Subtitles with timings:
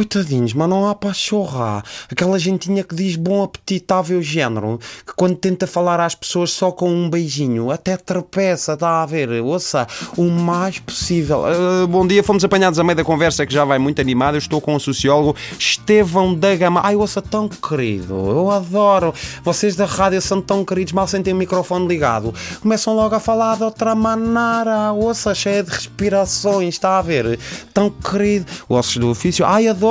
[0.00, 1.84] coitadinhos, mas não há para chorar.
[2.10, 6.90] Aquela gentinha que diz bom apetitável género, que quando tenta falar às pessoas só com
[6.90, 9.28] um beijinho, até tropeça, está a ver?
[9.42, 9.86] Ouça,
[10.16, 11.42] o mais possível.
[11.42, 14.36] Uh, bom dia, fomos apanhados a meio da conversa que já vai muito animada.
[14.36, 16.80] Eu estou com o sociólogo Estevão da Gama.
[16.82, 19.12] Ai, ouça, tão querido, eu adoro.
[19.44, 22.32] Vocês da rádio são tão queridos, mal sentem o microfone ligado.
[22.62, 24.92] Começam logo a falar de outra maneira.
[24.92, 27.38] Ouça, cheia de respirações, está a ver?
[27.74, 28.46] Tão querido.
[28.66, 29.44] Ossos do ofício.
[29.44, 29.89] Ai, adoro!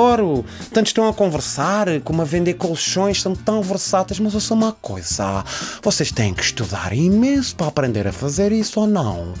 [0.72, 5.44] Tantos estão a conversar, como a vender colchões, são tão versáteis, mas sou uma coisa.
[5.82, 9.34] Vocês têm que estudar imenso para aprender a fazer isso ou não?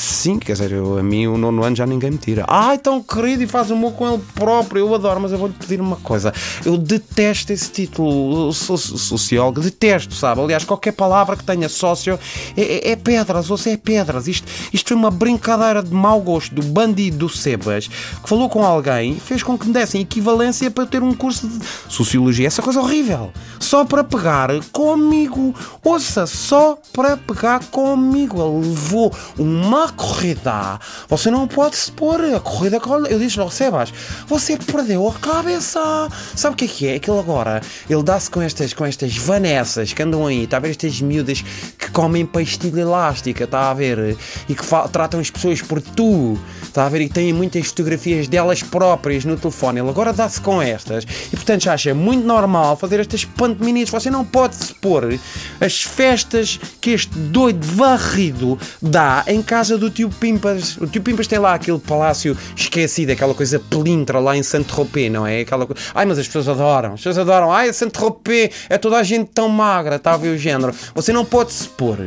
[0.00, 2.46] Sim, quer dizer, eu, a mim o nono ano já ninguém me tira.
[2.48, 5.78] Ai, tão querido e faz humor com ele próprio, eu adoro, mas eu vou-lhe pedir
[5.78, 6.32] uma coisa.
[6.64, 10.40] Eu detesto esse título, sou sociólogo, detesto, sabe?
[10.40, 12.18] Aliás, qualquer palavra que tenha sócio
[12.56, 14.26] é, é, é pedras, ou é pedras.
[14.26, 18.64] Isto, isto foi uma brincadeira de mau gosto do bandido do Sebas, que falou com
[18.64, 21.58] alguém e fez com que me dessem equivalência para eu ter um curso de
[21.90, 22.46] sociologia.
[22.46, 23.30] Essa coisa horrível.
[23.70, 25.54] Só para pegar comigo.
[25.84, 28.42] Ouça, só para pegar comigo.
[28.42, 32.20] Ele levou uma corrida, você não pode se pôr.
[32.34, 33.94] A corrida, eu disse logo, Sebas,
[34.26, 36.08] você perdeu a cabeça.
[36.34, 36.94] Sabe o que é que é?
[36.96, 40.70] Aquilo agora, ele dá-se com estas, com estas vanessas que andam aí, está a ver
[40.70, 41.44] estas miúdas
[41.78, 44.16] que comem pastilha elástica, está a ver?
[44.48, 47.02] E que tratam as pessoas por tu, está a ver?
[47.02, 49.78] E têm muitas fotografias delas próprias no telefone.
[49.78, 53.24] Ele agora dá-se com estas e, portanto, já acha muito normal fazer estas
[53.60, 53.90] pantominas.
[53.90, 55.18] Você não pode se pôr
[55.60, 60.76] as festas que este doido varrido dá em casa do tio Pimpas.
[60.78, 65.26] O tio Pimpas tem lá aquele palácio esquecido, aquela coisa pelintra lá em Saint-Tropez, não
[65.26, 65.40] é?
[65.40, 65.80] Aquela coisa...
[65.94, 66.94] Ai, mas as pessoas adoram.
[66.94, 67.52] As pessoas adoram.
[67.52, 70.74] Ai, Saint-Tropez é toda a gente tão magra, está a ver o género.
[70.94, 71.98] Você não pode se pôr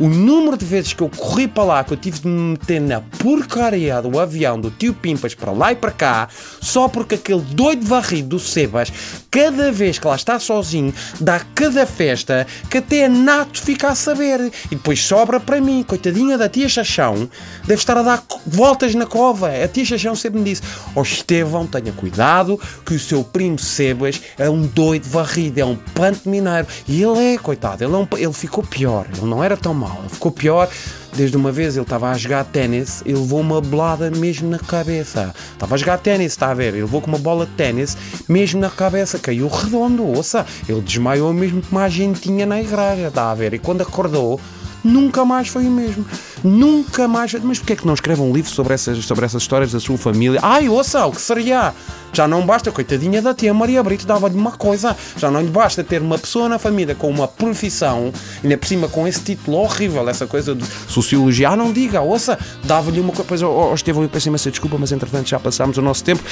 [0.00, 2.80] o número de vezes que eu corri para lá, que eu tive de me meter
[2.80, 6.28] na porcaria do avião do tio Pimpas para lá e para cá,
[6.60, 8.92] só porque aquele doido varrido do Sebas,
[9.30, 13.94] cada vez que lá está sozinho, dá cada festa que até a Nato fica a
[13.94, 14.52] saber.
[14.70, 17.28] E depois sobra para mim, coitadinha da tia Chachão
[17.64, 19.48] deve estar a dar voltas na cova.
[19.48, 20.62] A tia Chachão sempre me disse:
[20.94, 25.76] oh, Estevão, tenha cuidado, que o seu primo Sebas é um doido varrido, é um
[25.76, 26.66] panto mineiro.
[26.86, 29.06] E ele é, coitado, ele, é um, ele ficou pior.
[29.16, 30.68] Ele não era tão mau, ele ficou pior.
[31.14, 35.34] Desde uma vez ele estava a jogar ténis e levou uma bolada mesmo na cabeça.
[35.52, 36.68] Estava a jogar ténis, está a ver?
[36.68, 37.96] Ele levou com uma bola de ténis
[38.26, 40.46] mesmo na cabeça, caiu redondo, ouça.
[40.66, 43.52] Ele desmaiou mesmo com uma agentinha na igreja, está a ver?
[43.52, 44.40] E quando acordou,
[44.84, 46.04] nunca mais foi o mesmo.
[46.42, 47.32] Nunca mais.
[47.42, 49.96] Mas porquê é que não escreve um livro sobre essas, sobre essas histórias da sua
[49.96, 50.40] família?
[50.42, 51.72] Ai, ouça, o que seria?
[52.12, 54.94] Já não basta, coitadinha da tia Maria Brito, dava-lhe uma coisa.
[55.16, 58.86] Já não lhe basta ter uma pessoa na família com uma profissão, ainda por cima
[58.86, 61.48] com esse título horrível, essa coisa de sociologia.
[61.48, 63.24] Ah, não diga, ouça, dava-lhe uma coisa.
[63.26, 66.22] Pois, oh, Estevão, eu peço imensa desculpa, mas entretanto já passámos o nosso tempo.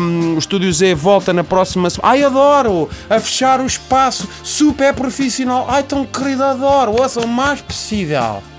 [0.00, 2.12] Um, o Estúdio Z volta na próxima semana.
[2.12, 2.88] Ai, adoro!
[3.10, 5.66] A fechar o espaço, super profissional.
[5.68, 6.92] Ai, tão querido, adoro.
[6.92, 8.57] Ouça, mais possível.